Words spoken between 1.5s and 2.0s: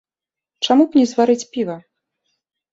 піва?